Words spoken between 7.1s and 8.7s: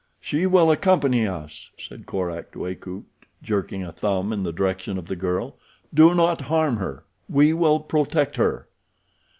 We will protect her."